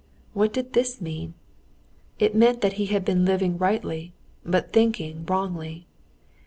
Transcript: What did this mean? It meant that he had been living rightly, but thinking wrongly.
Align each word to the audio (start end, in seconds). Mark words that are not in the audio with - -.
What 0.33 0.51
did 0.51 0.73
this 0.73 0.99
mean? 0.99 1.35
It 2.17 2.33
meant 2.33 2.61
that 2.61 2.73
he 2.81 2.87
had 2.87 3.05
been 3.05 3.23
living 3.23 3.59
rightly, 3.59 4.13
but 4.43 4.73
thinking 4.73 5.27
wrongly. 5.27 5.85